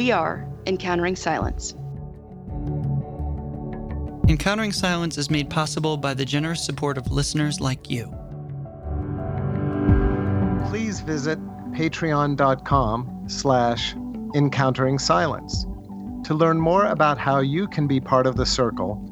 [0.00, 1.74] We are Encountering Silence.
[4.30, 8.06] Encountering Silence is made possible by the generous support of listeners like you.
[10.70, 11.38] Please visit
[11.72, 13.94] patreon.com slash
[14.34, 15.66] encountering silence
[16.24, 19.06] to learn more about how you can be part of the circle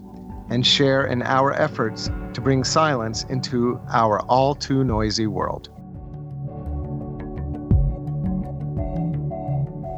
[0.49, 5.69] and share in our efforts to bring silence into our all too noisy world.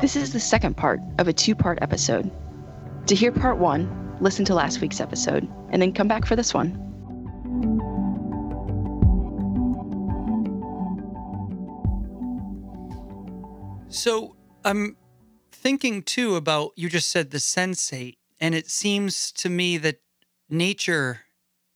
[0.00, 2.30] This is the second part of a two part episode.
[3.06, 6.54] To hear part one, listen to last week's episode, and then come back for this
[6.54, 6.72] one.
[13.90, 14.96] So I'm
[15.52, 20.00] thinking too about you just said the sensate, and it seems to me that
[20.48, 21.20] nature.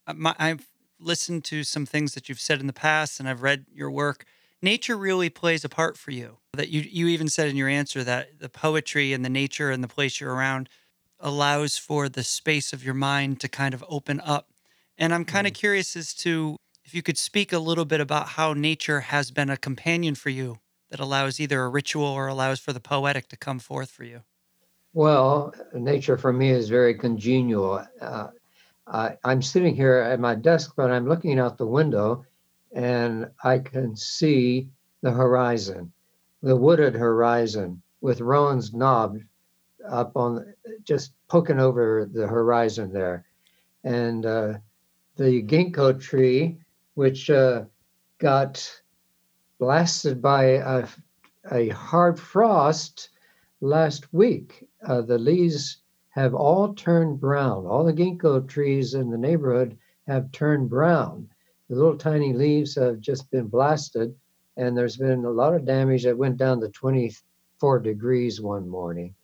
[0.06, 0.66] uh, My, I've
[0.98, 4.25] listened to some things that you've said in the past, and I've read your work.
[4.62, 6.38] Nature really plays a part for you.
[6.55, 9.83] That you you even said in your answer that the poetry and the nature and
[9.83, 10.69] the place you're around
[11.20, 14.50] allows for the space of your mind to kind of open up.
[14.98, 18.28] And I'm kind of curious as to if you could speak a little bit about
[18.28, 20.58] how nature has been a companion for you
[20.91, 24.22] that allows either a ritual or allows for the poetic to come forth for you.
[24.92, 27.84] Well, nature for me is very congenial.
[28.00, 28.28] Uh,
[28.86, 32.25] I, I'm sitting here at my desk, but I'm looking out the window
[32.72, 34.69] and I can see
[35.02, 35.92] the horizon,
[36.45, 39.17] the wooded horizon with Rohan's Knob
[39.89, 40.45] up on
[40.83, 43.25] just poking over the horizon there.
[43.83, 44.55] And uh,
[45.17, 46.59] the ginkgo tree,
[46.97, 47.65] which uh,
[48.19, 48.70] got
[49.59, 50.87] blasted by a,
[51.50, 53.09] a hard frost
[53.62, 54.69] last week.
[54.87, 55.78] Uh, the leaves
[56.11, 57.65] have all turned brown.
[57.65, 61.27] All the ginkgo trees in the neighborhood have turned brown.
[61.70, 64.15] The little tiny leaves have just been blasted,
[64.56, 69.15] and there's been a lot of damage that went down to 24 degrees one morning.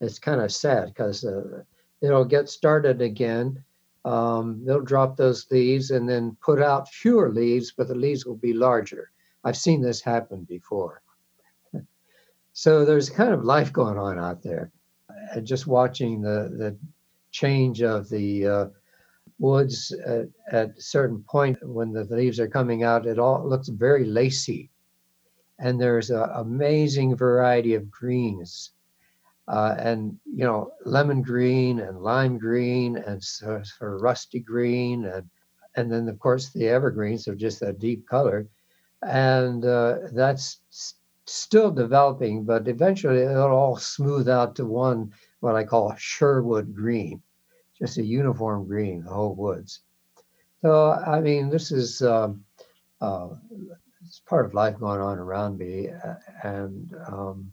[0.00, 1.62] It's kind of sad because uh,
[2.00, 3.62] it'll get started again.
[4.04, 8.36] Um, they'll drop those leaves and then put out fewer leaves, but the leaves will
[8.36, 9.10] be larger.
[9.42, 11.02] I've seen this happen before.
[12.52, 14.70] so there's kind of life going on out there.
[15.32, 16.76] And just watching the, the
[17.32, 18.66] change of the uh,
[19.38, 23.68] woods at, at a certain point when the leaves are coming out, it all looks
[23.68, 24.70] very lacy.
[25.58, 28.72] And there's an amazing variety of greens.
[29.48, 35.28] Uh, and you know, lemon green and lime green and sort of rusty green and
[35.76, 38.48] and then of course the evergreens are just a deep color
[39.02, 40.94] and uh, that's s-
[41.26, 47.22] still developing, but eventually it'll all smooth out to one what I call Sherwood green,
[47.78, 49.80] just a uniform green, the whole woods.
[50.62, 52.44] So I mean, this is um,
[53.00, 53.28] uh,
[54.06, 55.88] it's part of life going on around me,
[56.44, 57.52] and um,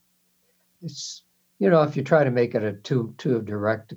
[0.81, 1.23] it's
[1.59, 3.93] you know if you try to make it a too too direct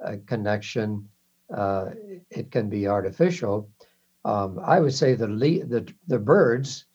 [0.00, 1.08] a connection,
[1.54, 1.90] uh,
[2.30, 3.68] it can be artificial
[4.24, 6.86] um, I would say the, le- the the birds,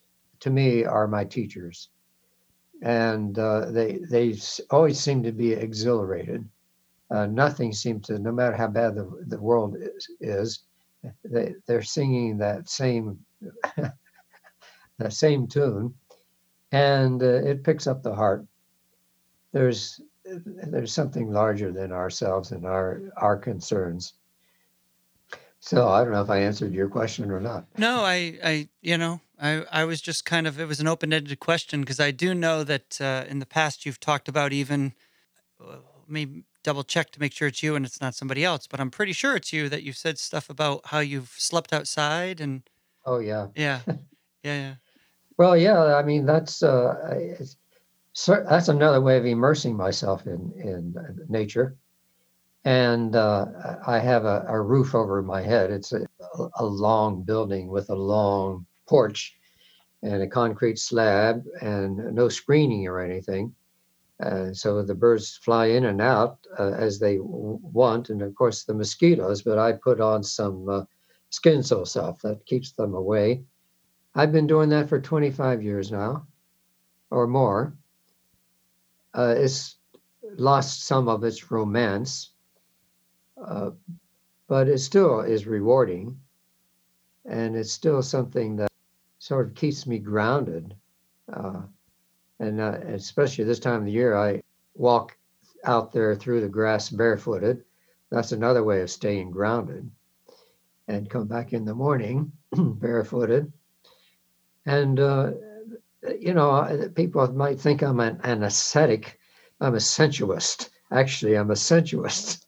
[0.42, 1.90] to me, are my teachers,
[2.82, 4.36] and uh, they they
[4.72, 6.48] always seem to be exhilarated.
[7.12, 10.64] Uh, nothing seems to, no matter how bad the, the world is, is
[11.24, 13.20] they they're singing that same
[15.00, 15.94] that same tune,
[16.72, 18.46] and uh, it picks up the heart.
[19.52, 24.14] There's there's something larger than ourselves and our our concerns.
[25.60, 27.66] So I don't know if I answered your question or not.
[27.78, 31.40] No, I, I, you know, I, I was just kind of, it was an open-ended
[31.40, 34.94] question because I do know that uh, in the past you've talked about even,
[35.62, 35.78] uh,
[36.08, 38.90] maybe double check to make sure it's you and it's not somebody else, but I'm
[38.90, 42.64] pretty sure it's you that you've said stuff about how you've slept outside and
[43.06, 43.48] Oh yeah.
[43.56, 43.96] yeah, yeah,
[44.44, 44.74] yeah.
[45.40, 45.96] Well, yeah.
[45.96, 47.26] I mean, that's uh,
[48.28, 51.78] that's another way of immersing myself in in uh, nature.
[52.66, 53.48] And uh,
[53.88, 55.72] I have a, a roof over my head.
[55.72, 56.06] It's a,
[56.60, 59.36] a long building with a long porch
[60.04, 63.56] and a concrete slab and no screening or anything.
[64.24, 68.36] Uh, so the birds fly in and out uh, as they w- want, and of
[68.36, 69.42] course the mosquitoes.
[69.44, 70.86] But I put on some uh,
[71.32, 73.44] Skin So Soft that keeps them away.
[74.20, 76.28] I've been doing that for 25 years now,
[77.10, 77.74] or more.
[79.14, 79.78] Uh, it's
[80.36, 82.34] lost some of its romance,
[83.42, 83.72] uh,
[84.50, 86.20] but it still is rewarding,
[87.24, 88.70] and it's still something that
[89.20, 90.76] sort of keeps me grounded.
[91.32, 91.62] Uh,
[92.42, 94.44] and uh, especially this time of the year, I
[94.76, 95.18] walk
[95.64, 97.64] out there through the grass barefooted.
[98.10, 99.90] That's another way of staying grounded.
[100.90, 103.54] And come back in the morning barefooted.
[104.70, 105.32] And, uh,
[106.20, 109.20] you know, people might think I'm an, an ascetic
[109.62, 110.70] I'm a sensuist.
[110.92, 112.46] Actually, I'm a sensuist.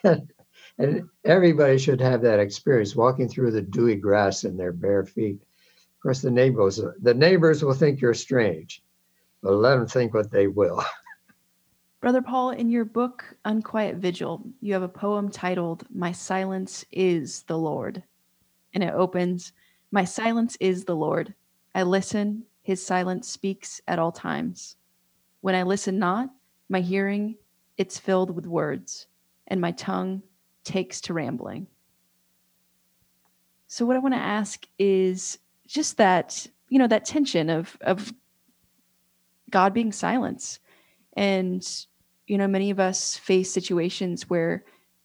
[0.04, 5.36] and everybody should have that experience walking through the dewy grass in their bare feet.
[5.40, 8.82] Of course, the neighbors the neighbors will think you're strange,
[9.42, 10.82] but let them think what they will.
[12.00, 17.42] Brother Paul, in your book Unquiet Vigil, you have a poem titled "My Silence Is
[17.42, 18.02] the Lord,"
[18.72, 19.52] and it opens,
[19.92, 21.34] "My silence is the Lord.
[21.74, 24.76] I listen; His silence speaks at all times.
[25.40, 26.30] When I listen not,
[26.68, 27.36] my hearing
[27.78, 29.06] it's filled with words,
[29.46, 30.22] and my tongue
[30.64, 31.66] takes to rambling.
[33.66, 38.12] So what I want to ask is just that, you know, that tension of of
[39.50, 40.58] God being silence.
[41.16, 41.66] And,
[42.26, 44.64] you know, many of us face situations where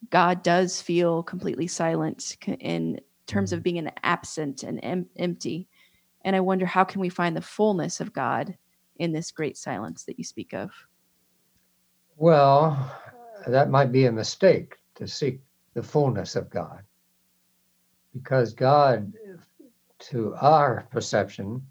[0.10, 3.64] God does feel completely silent in terms of mm-hmm.
[3.64, 5.68] being an absent and em- empty.
[6.26, 8.58] And I wonder how can we find the fullness of God
[8.98, 10.72] in this great silence that you speak of?
[12.18, 12.92] Well,
[13.46, 15.40] that might be a mistake to seek
[15.76, 16.82] the fullness of God.
[18.12, 19.14] Because God,
[20.00, 21.62] to our perception,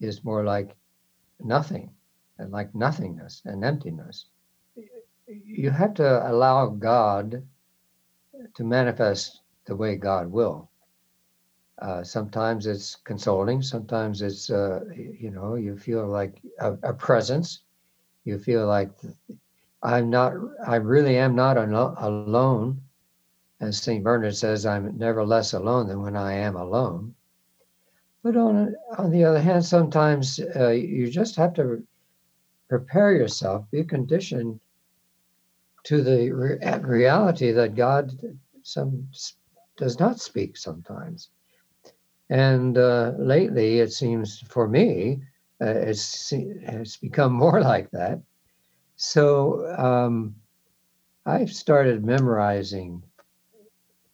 [0.00, 0.74] is more like
[1.38, 1.90] nothing
[2.38, 4.26] and like nothingness and emptiness.
[5.28, 7.46] You have to allow God
[8.54, 10.68] to manifest the way God will.
[11.80, 13.60] Uh, sometimes it's consoling.
[13.60, 17.62] Sometimes it's, uh, you know, you feel like a, a, presence.
[18.24, 18.90] You feel like
[19.82, 20.34] I'm not,
[20.66, 22.80] I really am not alone
[23.60, 24.04] as St.
[24.04, 27.14] Bernard says, I'm never less alone than when I am alone.
[28.22, 31.84] But on, on the other hand, sometimes uh, you just have to
[32.68, 34.60] prepare yourself, be conditioned
[35.84, 38.12] to the re- reality that God
[38.62, 39.08] some
[39.76, 41.28] does not speak sometimes.
[42.30, 45.22] And uh, lately, it seems for me,
[45.60, 48.20] uh, it's, it's become more like that.
[48.96, 50.36] So um,
[51.26, 53.02] I've started memorizing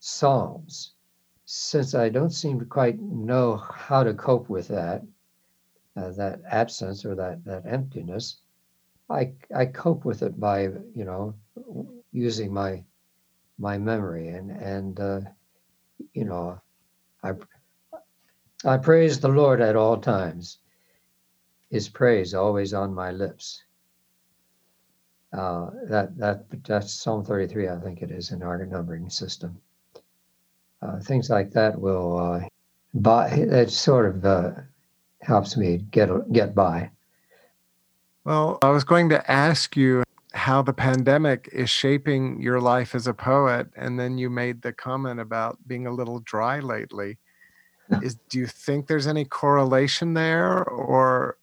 [0.01, 0.95] Psalms,
[1.45, 5.03] since I don't seem to quite know how to cope with that,
[5.97, 8.39] uh, that absence or that that emptiness,
[9.11, 10.63] I I cope with it by
[10.95, 11.35] you know
[12.13, 12.85] using my
[13.59, 15.21] my memory and and uh,
[16.15, 16.61] you know
[17.23, 17.33] I
[18.65, 20.59] I praise the Lord at all times.
[21.71, 23.65] His praise always on my lips.
[25.33, 29.61] Uh, that that that's Psalm 33, I think it is in our numbering system
[30.83, 32.41] uh, things like that will uh,
[32.95, 33.29] buy.
[33.29, 34.51] It sort of uh,
[35.21, 36.91] helps me get get by.
[38.25, 43.07] Well, I was going to ask you how the pandemic is shaping your life as
[43.07, 47.19] a poet, and then you made the comment about being a little dry lately.
[48.03, 51.37] Is do you think there's any correlation there, or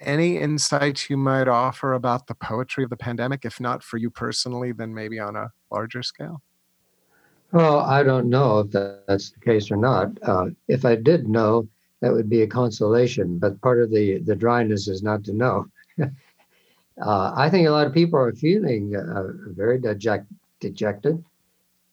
[0.00, 3.44] any insights you might offer about the poetry of the pandemic?
[3.44, 6.42] If not for you personally, then maybe on a larger scale.
[7.52, 10.10] Well, I don't know if that's the case or not.
[10.22, 11.68] Uh, if I did know,
[12.00, 13.38] that would be a consolation.
[13.38, 15.66] But part of the the dryness is not to know.
[16.02, 20.26] uh, I think a lot of people are feeling uh, very deject,
[20.60, 21.22] dejected.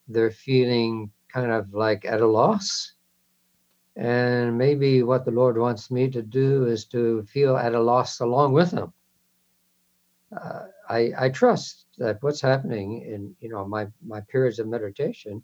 [0.07, 2.93] They're feeling kind of like at a loss.
[3.99, 8.21] And maybe what the Lord wants me to do is to feel at a loss
[8.21, 8.93] along with them.
[10.31, 15.43] Uh, I, I trust that what's happening in you know my my periods of meditation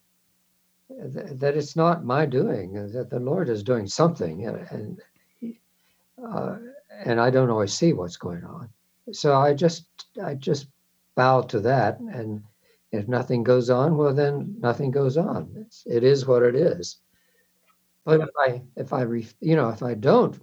[0.89, 5.01] that it's not my doing that the lord is doing something and
[6.24, 6.58] uh,
[7.03, 8.70] and i don't always see what's going on.
[9.12, 9.88] So i just
[10.24, 10.68] i just
[11.15, 12.41] bow to that and
[12.91, 15.51] if nothing goes on well then nothing goes on.
[15.58, 17.00] It's, it is what it is
[18.05, 19.03] but if i if i
[19.41, 20.39] you know if i don't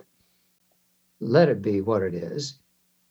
[1.20, 2.58] let it be what it is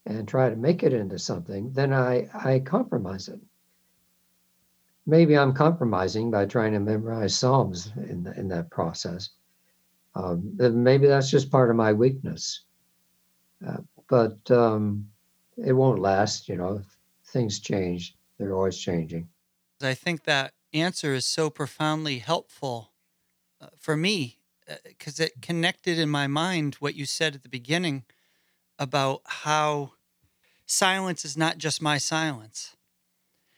[0.06, 3.40] and try to make it into something then i i compromise it
[5.06, 9.30] maybe I'm compromising by trying to memorize Psalms in the, in that process.
[10.16, 12.64] Um, maybe that's just part of my weakness.
[13.66, 13.78] Uh,
[14.10, 15.10] but um,
[15.58, 16.82] it won't last, you know.
[17.28, 19.30] Things change; they're always changing.
[19.82, 22.92] I think that answer is so profoundly helpful
[23.62, 24.41] uh, for me
[24.84, 28.04] because uh, it connected in my mind what you said at the beginning
[28.80, 29.94] about how
[30.66, 32.76] silence is not just my silence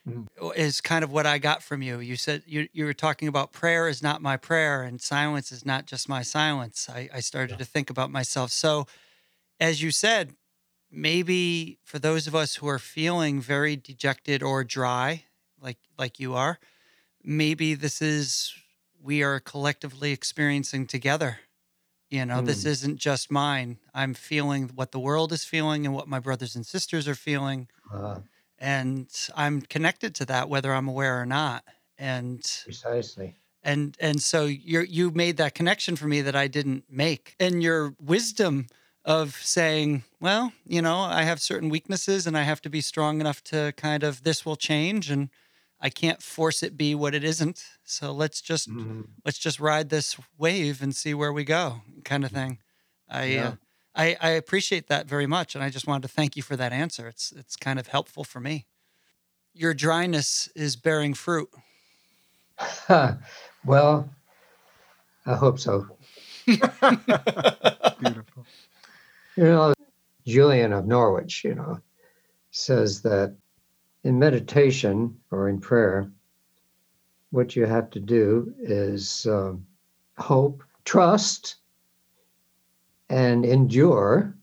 [0.08, 0.48] mm-hmm.
[0.56, 2.00] is kind of what I got from you.
[2.00, 5.64] You said you you were talking about prayer is not my prayer and silence is
[5.64, 6.88] not just my silence.
[6.92, 7.58] I, I started yeah.
[7.58, 8.50] to think about myself.
[8.50, 8.86] So
[9.60, 10.34] as you said,
[10.90, 15.24] maybe for those of us who are feeling very dejected or dry,
[15.60, 16.58] like like you are,
[17.22, 18.54] maybe this is
[19.04, 21.40] we are collectively experiencing together.
[22.10, 22.46] You know, mm.
[22.46, 23.78] this isn't just mine.
[23.92, 27.68] I'm feeling what the world is feeling and what my brothers and sisters are feeling.
[27.92, 28.20] Uh
[28.58, 31.64] and I'm connected to that whether I'm aware or not.
[31.98, 33.36] And Precisely.
[33.62, 37.34] and and so you you made that connection for me that I didn't make.
[37.38, 38.68] And your wisdom
[39.04, 43.20] of saying, well, you know, I have certain weaknesses and I have to be strong
[43.20, 45.28] enough to kind of this will change and
[45.84, 47.62] I can't force it be what it isn't.
[47.84, 49.02] So let's just Mm-hmm.
[49.24, 52.58] let's just ride this wave and see where we go, kind of thing.
[53.08, 53.48] I Yeah.
[53.48, 53.54] uh,
[53.94, 56.72] I I appreciate that very much, and I just wanted to thank you for that
[56.72, 57.06] answer.
[57.06, 58.66] It's it's kind of helpful for me.
[59.52, 61.50] Your dryness is bearing fruit.
[63.66, 64.08] well,
[65.26, 65.86] I hope so.
[67.98, 68.46] Beautiful.
[69.36, 69.74] You know,
[70.26, 71.78] Julian of Norwich, you know,
[72.50, 73.36] says that
[74.04, 76.10] in meditation or in prayer,
[77.30, 79.66] what you have to do is um,
[80.18, 81.56] hope, trust,
[83.08, 84.36] and endure.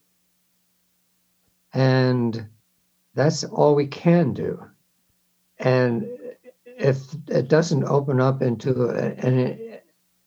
[1.73, 2.47] And
[3.13, 4.65] that's all we can do.
[5.59, 6.07] And
[6.65, 9.79] if it doesn't open up into an,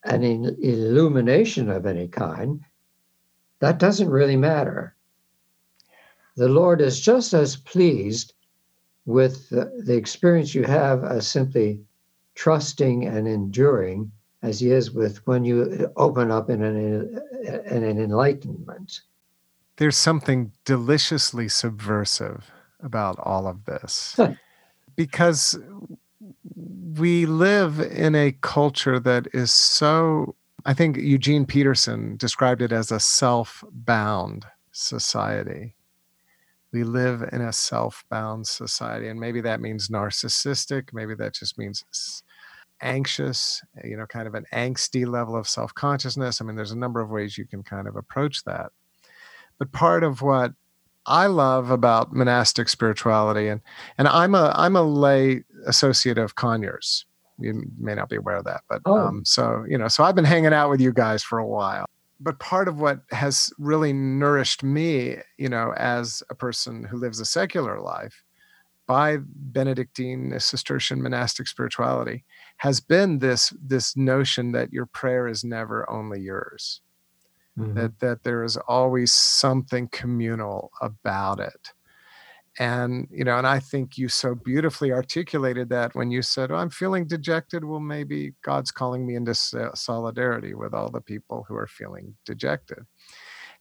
[0.04, 2.60] an illumination of any kind,
[3.58, 4.94] that doesn't really matter.
[6.36, 8.33] The Lord is just as pleased
[9.06, 11.80] with the, the experience you have as simply
[12.34, 14.10] trusting and enduring
[14.42, 17.20] as he is with when you open up in an,
[17.66, 19.00] in an enlightenment.
[19.76, 24.18] There's something deliciously subversive about all of this
[24.96, 25.58] because
[26.54, 30.34] we live in a culture that is so
[30.66, 35.74] I think Eugene Peterson described it as a self bound society.
[36.74, 41.56] We live in a self bound society, and maybe that means narcissistic, maybe that just
[41.56, 41.84] means
[42.82, 46.40] anxious, you know, kind of an angsty level of self consciousness.
[46.40, 48.72] I mean, there's a number of ways you can kind of approach that.
[49.58, 50.52] But part of what
[51.06, 53.60] I love about monastic spirituality, and
[53.96, 57.06] and I'm a I'm a lay associate of Conyers
[57.38, 58.96] you may not be aware of that but oh.
[58.96, 61.84] um, so you know so i've been hanging out with you guys for a while
[62.20, 67.20] but part of what has really nourished me you know as a person who lives
[67.20, 68.22] a secular life
[68.86, 72.24] by benedictine cistercian monastic spirituality
[72.58, 76.80] has been this this notion that your prayer is never only yours
[77.58, 77.74] mm-hmm.
[77.74, 81.72] that that there is always something communal about it
[82.58, 86.54] and you know and i think you so beautifully articulated that when you said oh,
[86.56, 89.34] i'm feeling dejected well maybe god's calling me into
[89.74, 92.84] solidarity with all the people who are feeling dejected.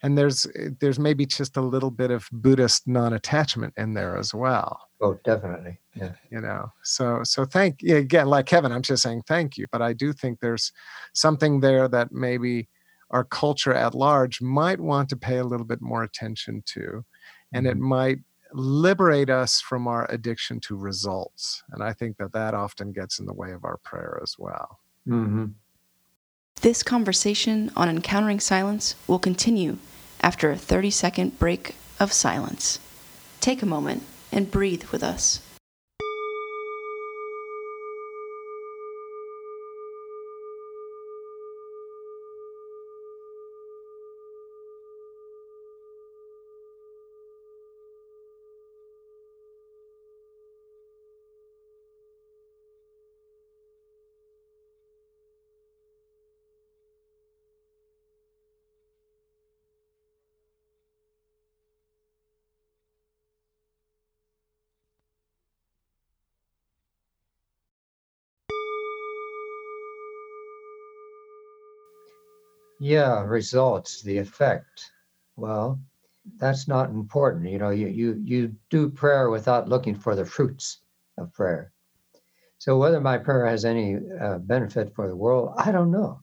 [0.01, 0.45] And there's
[0.81, 4.89] there's maybe just a little bit of buddhist non-attachment in there as well.
[4.99, 5.79] Oh definitely.
[5.95, 6.11] Yeah.
[6.29, 9.81] You know so so thank you again like kevin i'm just saying thank you but
[9.81, 10.71] i do think there's
[11.13, 12.67] something there that maybe
[13.11, 17.05] our culture at large might want to pay a little bit more attention to
[17.53, 17.77] and mm-hmm.
[17.77, 18.17] it might
[18.53, 21.63] liberate us from our addiction to results.
[21.71, 24.79] And I think that that often gets in the way of our prayer as well.
[25.07, 25.45] Mm-hmm.
[26.61, 29.77] This conversation on encountering silence will continue
[30.21, 32.79] after a 30 second break of silence.
[33.41, 35.41] Take a moment and breathe with us.
[72.83, 74.91] Yeah, results, the effect.
[75.37, 75.79] Well,
[76.35, 77.49] that's not important.
[77.49, 80.81] You know, you you you do prayer without looking for the fruits
[81.17, 81.71] of prayer.
[82.57, 86.19] So whether my prayer has any uh, benefit for the world, I don't know.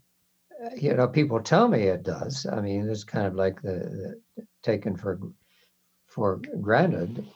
[0.76, 2.44] You know, people tell me it does.
[2.44, 5.18] I mean, it's kind of like the, the taken for
[6.08, 7.26] for granted,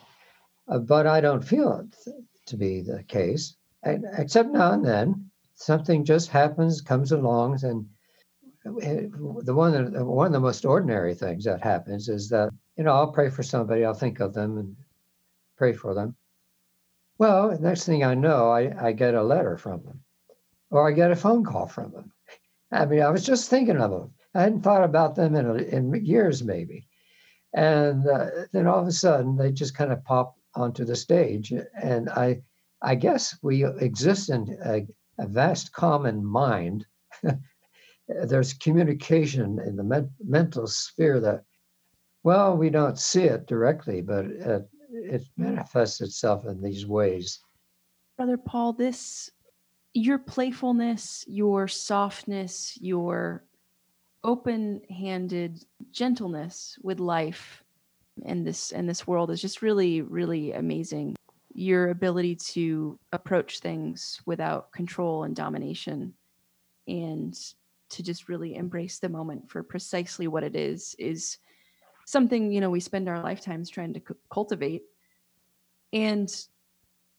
[0.69, 1.97] uh, but I don't feel it
[2.45, 3.57] to be the case.
[3.85, 7.89] And, except now and then, something just happens, comes along, and
[8.65, 13.13] the one one of the most ordinary things that happens is that you know I'll
[13.13, 14.77] pray for somebody, I'll think of them and
[15.57, 16.17] pray for them.
[17.19, 20.01] Well, next thing I know, I, I get a letter from them,
[20.71, 22.13] or I get a phone call from them.
[22.73, 24.13] I mean, I was just thinking of them.
[24.35, 26.89] I hadn't thought about them in, in years, maybe,
[27.53, 31.53] and uh, then all of a sudden they just kind of pop onto the stage,
[31.81, 32.43] and I
[32.81, 34.87] I guess we exist in a,
[35.19, 36.87] a vast common mind
[38.09, 41.45] there's communication in the men- mental sphere that
[42.23, 47.41] well we don't see it directly but it, it manifests itself in these ways.
[48.17, 49.31] Brother Paul, this
[49.93, 53.45] your playfulness, your softness, your
[54.25, 57.63] open-handed gentleness with life
[58.25, 61.15] and this and this world is just really really amazing
[61.53, 66.15] your ability to approach things without control and domination
[66.89, 67.37] and
[67.95, 71.39] to just really embrace the moment for precisely what it is is
[72.07, 74.83] something you know we spend our lifetimes trying to c- cultivate.
[75.93, 76.29] And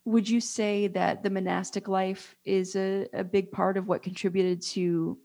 [0.05, 4.61] would you say that the monastic life is a, a big part of what contributed
[4.61, 5.17] to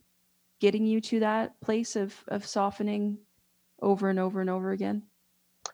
[0.61, 3.19] getting you to that place of of softening
[3.83, 5.03] over and over and over again?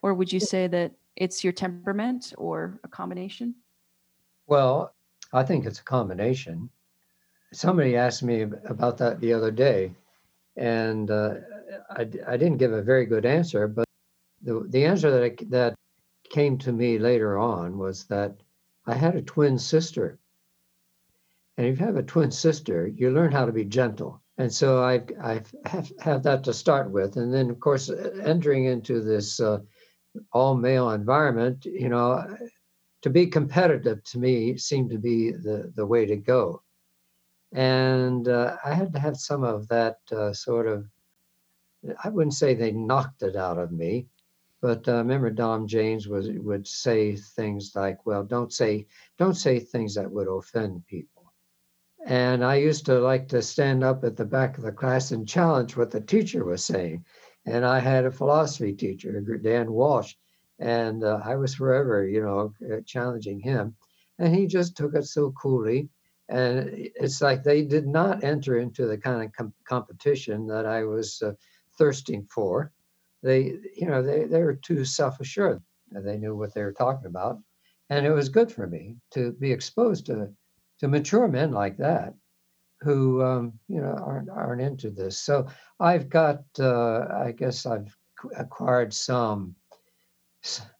[0.02, 3.54] Or would you say that it's your temperament or a combination?
[4.47, 4.95] Well,
[5.33, 6.71] I think it's a combination.
[7.52, 9.92] Somebody asked me about that the other day,
[10.56, 11.34] and uh,
[11.90, 13.86] I, I didn't give a very good answer, but
[14.42, 15.74] the, the answer that, I, that
[16.30, 18.34] came to me later on was that
[18.86, 20.18] I had a twin sister.
[21.56, 24.20] And if you have a twin sister, you learn how to be gentle.
[24.38, 27.16] And so I, I have, have that to start with.
[27.16, 27.90] And then, of course,
[28.22, 29.60] entering into this uh,
[30.32, 32.36] all male environment, you know,
[33.02, 36.62] to be competitive to me seemed to be the, the way to go.
[37.56, 40.86] And uh, I had to have some of that uh, sort of,
[42.04, 44.08] I wouldn't say they knocked it out of me,
[44.60, 48.86] but uh, remember Dom James was would say things like, "Well, don't say
[49.16, 51.32] don't say things that would offend people."
[52.04, 55.26] And I used to like to stand up at the back of the class and
[55.26, 57.06] challenge what the teacher was saying.
[57.46, 60.14] And I had a philosophy teacher, Dan Walsh,
[60.58, 63.76] and uh, I was forever, you know, uh, challenging him.
[64.18, 65.88] And he just took it so coolly.
[66.28, 70.85] And it's like they did not enter into the kind of com- competition that I
[70.85, 71.33] was uh,
[71.78, 72.73] thirsting for.
[73.23, 75.62] They, you know, they, they were too self assured.
[75.93, 77.39] They knew what they were talking about.
[77.91, 80.28] And it was good for me to be exposed to,
[80.80, 82.15] to mature men like that
[82.80, 85.19] who, um, you know, aren't, aren't into this.
[85.19, 85.47] So
[85.78, 87.97] I've got, uh, I guess I've
[88.36, 89.54] acquired some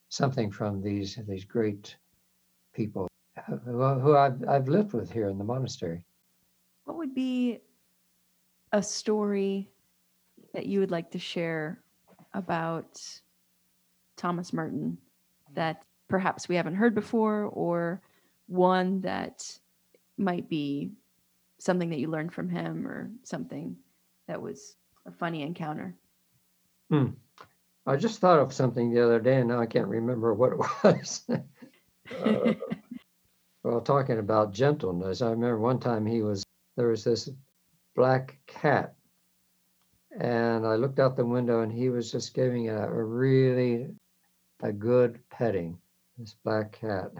[0.09, 1.97] something from these these great
[2.75, 3.09] people
[3.47, 6.03] who, I've, I've lived with here in the monastery.
[6.85, 7.61] what would be
[8.73, 9.71] a story
[10.55, 11.83] that you would like to share
[12.35, 13.01] about
[14.17, 14.99] thomas merton
[15.55, 18.03] that perhaps we haven't heard before or
[18.47, 19.59] one that
[20.19, 20.91] might be
[21.59, 23.77] something that you learned from him or something
[24.29, 25.95] that was a funny encounter
[27.87, 30.59] I just thought of something the other day and now I can't remember what it
[30.85, 31.25] was.
[31.29, 32.55] Uh,
[33.67, 36.45] well, talking about gentleness, I remember one time he was
[36.77, 37.29] there was this
[37.97, 38.95] black cat,
[40.21, 43.89] and I looked out the window and he was just giving it a, a really
[44.63, 45.79] a good petting.
[46.17, 47.11] This black cat.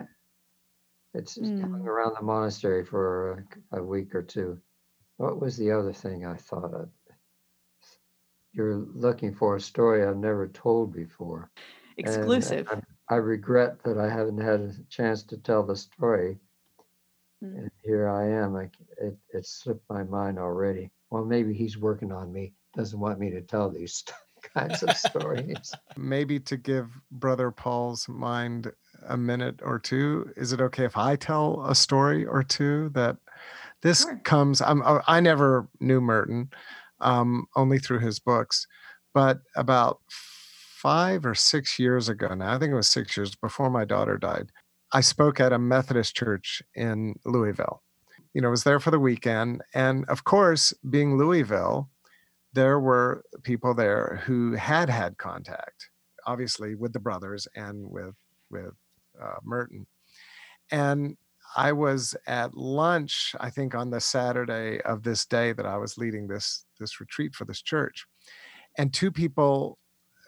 [1.15, 1.87] It's just hung Mm.
[1.87, 4.61] around the monastery for a, a week or two.
[5.17, 6.89] What was the other thing I thought of?
[8.53, 11.51] You're looking for a story I've never told before.
[11.99, 12.69] And exclusive
[13.09, 16.39] I, regret that I haven't had a chance to tell the story.
[17.43, 17.59] Mm.
[17.59, 18.57] And here I am.
[18.57, 20.91] I, it, it slipped my mind already.
[21.11, 22.55] Well, maybe he's working on me.
[22.75, 24.05] Doesn't want me to tell these
[24.55, 25.73] kinds of stories.
[25.97, 28.71] Maybe to give Brother Paul's mind
[29.09, 33.17] a minute or two, is it okay if I tell a story or two that
[33.83, 34.21] this Sure.
[34.25, 34.61] comes?
[34.61, 36.51] I'm, I I never knew Merton,
[37.01, 38.67] um, only through his books,
[39.15, 40.01] but about
[40.87, 44.17] five or six years ago now, I think it was six years before my daughter
[44.19, 44.53] died,
[44.93, 47.83] I spoke at a Methodist church in Louisville.
[48.33, 49.63] You know, I was there for the weekend.
[49.75, 51.91] And of course, being Louisville,
[52.53, 55.91] there were people there who had had contact,
[56.25, 58.15] obviously with the brothers and with
[58.53, 58.75] with
[59.21, 59.89] uh, Merton.
[60.71, 61.17] And
[61.57, 65.99] I was at lunch, I think, on the Saturday of this day that I was
[65.99, 68.07] leading this this retreat for this church,
[68.79, 69.79] and two people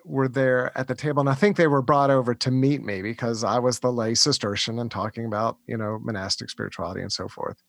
[0.04, 3.02] were there at the table, and I think they were brought over to meet me
[3.02, 7.28] because I was the lay Cistercian and talking about you know monastic spirituality and so
[7.28, 7.62] forth.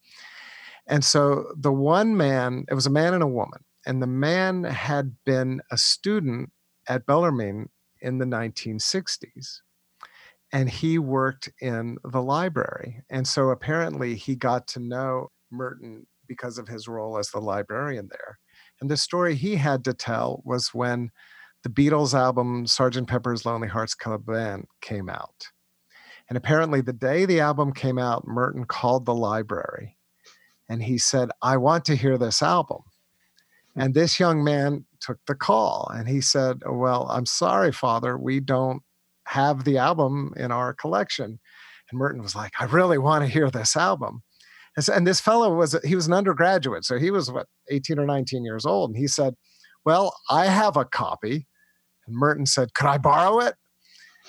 [0.88, 4.64] And so the one man, it was a man and a woman, and the man
[4.64, 6.52] had been a student
[6.88, 7.70] at Bellarmine
[8.02, 9.62] in the 1960s.
[10.52, 13.04] And he worked in the library.
[13.10, 18.10] And so apparently he got to know Merton because of his role as the librarian
[18.10, 18.40] there.
[18.82, 21.12] And the story he had to tell was when
[21.64, 23.08] the Beatles album Sgt.
[23.08, 25.48] Pepper's Lonely Hearts Club Band came out.
[26.30, 29.98] And apparently, the day the album came out, Merton called the library
[30.70, 32.84] and he said, I want to hear this album.
[33.74, 33.82] Hmm.
[33.82, 38.40] And this young man took the call and he said, Well, I'm sorry, Father, we
[38.40, 38.84] don't
[39.26, 41.40] have the album in our collection.
[41.92, 44.22] And Merton was like, I really want to hear this album.
[44.76, 46.86] And, so, and this fellow was, he was an undergraduate.
[46.86, 48.92] So he was what, 18 or 19 years old.
[48.92, 49.34] And he said,
[49.84, 51.48] Well, I have a copy.
[52.10, 53.56] And Merton said, Could I borrow it?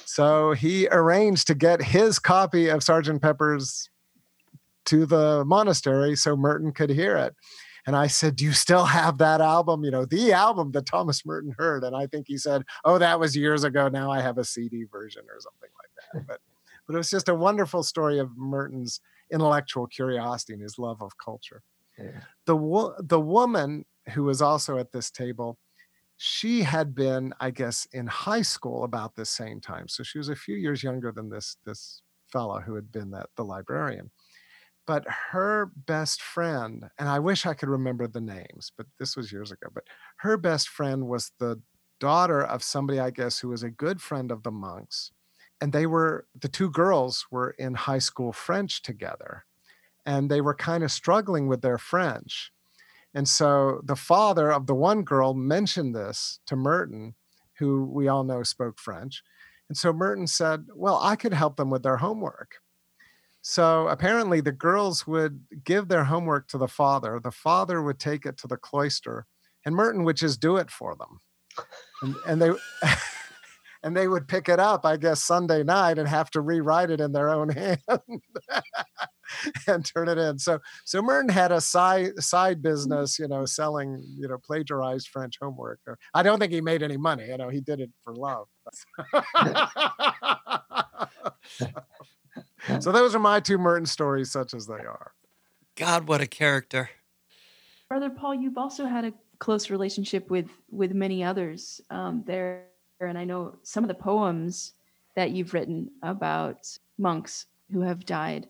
[0.05, 3.89] So he arranged to get his copy of Sergeant Pepper's
[4.87, 7.35] to the monastery so Merton could hear it.
[7.87, 9.85] And I said, Do you still have that album?
[9.85, 11.85] You know, the album that Thomas Merton heard.
[11.85, 13.89] And I think he said, Oh, that was years ago.
[13.89, 16.21] Now I have a CD version or something like that.
[16.21, 16.27] Hmm.
[16.27, 16.41] But
[16.87, 21.17] but it was just a wonderful story of Merton's intellectual curiosity and his love of
[21.19, 21.63] culture.
[21.97, 22.23] Yeah.
[22.47, 25.57] The wo- the woman who was also at this table,
[26.23, 29.89] she had been, I guess, in high school about the same time.
[29.89, 33.31] So she was a few years younger than this this fellow who had been that
[33.37, 34.11] the librarian
[34.91, 39.31] but her best friend, and I wish I could remember the names, but this was
[39.31, 39.85] years ago, but
[40.17, 41.63] her best friend was the
[42.01, 45.13] daughter of somebody, I guess, who was a good friend of the monks.
[45.61, 49.45] And they were, the two girls were in high school French together,
[50.05, 52.51] and they were kind of struggling with their French.
[53.15, 57.15] And so the father of the one girl mentioned this to Merton,
[57.59, 59.23] who we all know spoke French.
[59.69, 62.57] And so Merton said, Well, I could help them with their homework.
[63.43, 67.19] So apparently, the girls would give their homework to the father.
[67.23, 69.27] The father would take it to the cloister,
[69.65, 71.21] and Merton would just do it for them.
[72.03, 72.51] And, and they
[73.83, 77.01] and they would pick it up, I guess, Sunday night and have to rewrite it
[77.01, 77.81] in their own hand
[79.67, 80.39] and turn it in.
[80.39, 85.39] So so Merton had a side side business, you know, selling you know plagiarized French
[85.41, 85.81] homework.
[86.15, 87.27] I don't think he made any money.
[87.29, 88.49] You know, he did it for love.
[92.81, 95.13] so those are my two Merton stories, such as they are.
[95.77, 96.91] God, what a character!
[97.89, 102.67] Brother Paul, you've also had a close relationship with with many others um, there,
[103.01, 104.75] and I know some of the poems
[105.17, 108.47] that you've written about monks who have died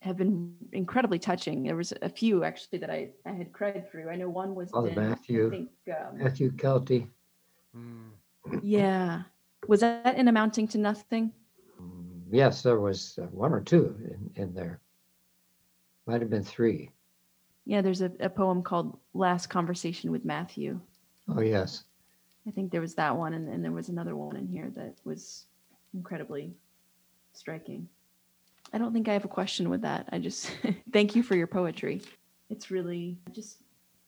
[0.00, 1.62] have been incredibly touching.
[1.62, 4.08] There was a few actually that I, I had cried through.
[4.08, 7.06] I know one was Father Matthew, I think, um, Matthew Kelty.
[8.62, 9.22] Yeah,
[9.68, 11.32] was that in amounting to nothing?
[12.32, 14.80] yes, there was uh, one or two in, in there.
[16.06, 16.90] Might have been three.
[17.66, 20.80] Yeah, there's a, a poem called Last Conversation with Matthew.
[21.28, 21.84] Oh, yes.
[22.46, 24.94] I think there was that one, and, and there was another one in here that
[25.04, 25.46] was
[25.94, 26.54] incredibly
[27.32, 27.88] striking.
[28.72, 30.08] I don't think I have a question with that.
[30.12, 30.50] I just
[30.92, 32.02] thank you for your poetry.
[32.48, 33.58] It's really just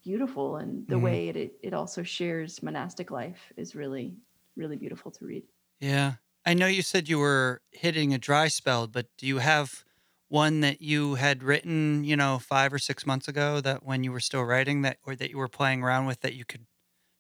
[0.02, 1.04] beautiful, and the mm-hmm.
[1.04, 4.16] way it, it also shares monastic life is really,
[4.56, 5.44] really beautiful to read.
[5.80, 6.14] Yeah.
[6.44, 9.84] I know you said you were hitting a dry spell, but do you have
[10.28, 14.10] one that you had written, you know, five or six months ago that when you
[14.10, 16.66] were still writing that or that you were playing around with that you could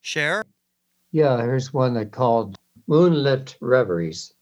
[0.00, 0.44] share?
[1.12, 4.32] Yeah, here's one that called Moonlit Reveries.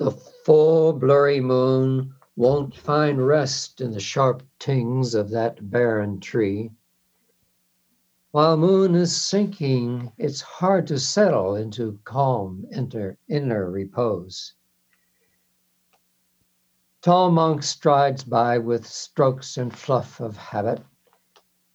[0.00, 6.70] The full blurry moon won't find rest in the sharp tings of that barren tree.
[8.30, 14.54] While moon is sinking, it's hard to settle into calm inner, inner repose.
[17.02, 20.82] Tall monk strides by with strokes and fluff of habit.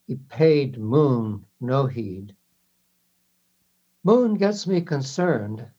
[0.08, 2.36] He paid moon no heed.
[4.04, 5.70] Moon gets me concerned.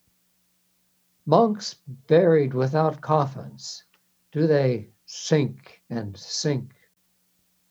[1.29, 1.75] Monks
[2.07, 3.83] buried without coffins,
[4.31, 6.73] do they sink and sink?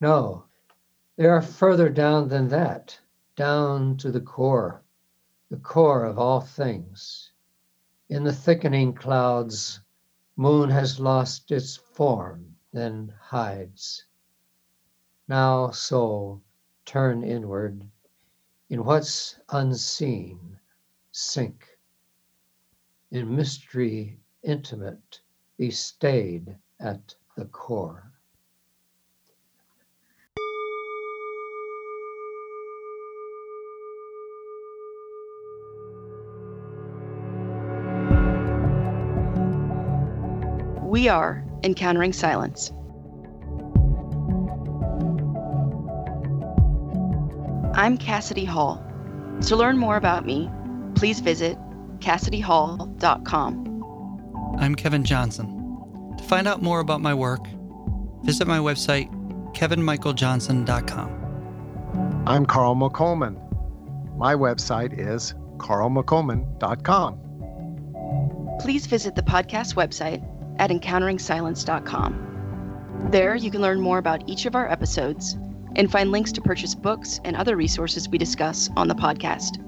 [0.02, 0.44] No,
[1.16, 3.00] they are further down than that,
[3.38, 4.84] down to the core,
[5.50, 7.32] the core of all things.
[8.10, 9.80] In the thickening clouds,
[10.36, 14.04] moon has lost its form, then hides.
[15.30, 16.42] Now, soul,
[16.84, 17.90] turn inward.
[18.70, 20.60] In what's unseen,
[21.14, 21.75] sink.
[23.16, 25.22] In mystery intimate,
[25.58, 28.12] be stayed at the core.
[40.82, 42.74] We are Encountering Silence.
[47.78, 48.86] I'm Cassidy Hall.
[49.44, 50.50] To learn more about me,
[50.96, 51.58] please visit
[52.06, 54.56] CassidyHall.com.
[54.60, 55.48] I'm Kevin Johnson.
[56.18, 57.48] To find out more about my work,
[58.24, 59.10] visit my website,
[59.54, 62.24] kevinmichaeljohnson.com.
[62.28, 63.42] I'm Carl McColman.
[64.18, 67.22] My website is carlmccolman.com.
[68.60, 70.24] Please visit the podcast website
[70.60, 73.08] at encounteringsilence.com.
[73.12, 75.36] There, you can learn more about each of our episodes
[75.76, 79.65] and find links to purchase books and other resources we discuss on the podcast.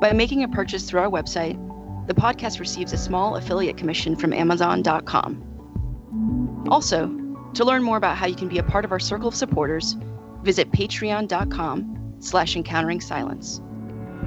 [0.00, 1.58] By making a purchase through our website,
[2.06, 6.64] the podcast receives a small affiliate commission from Amazon.com.
[6.70, 7.08] Also,
[7.52, 9.98] to learn more about how you can be a part of our circle of supporters,
[10.42, 13.60] visit patreon.com slash encountering silence.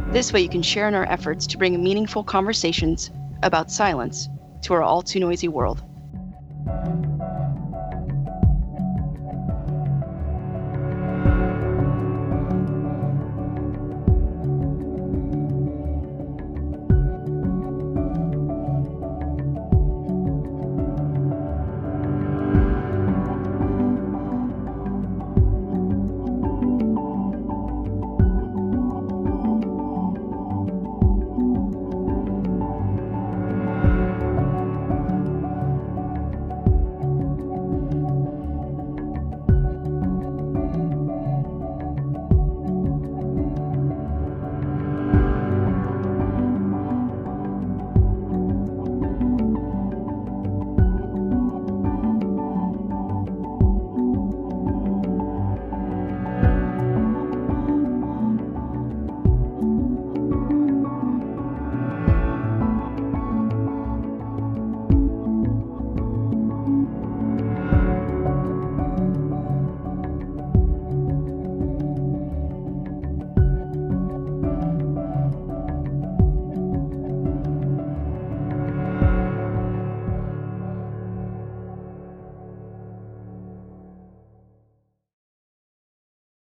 [0.10, 3.10] This way you can share in our efforts to bring meaningful conversations
[3.42, 4.30] about silence
[4.62, 5.84] to our all too noisy world.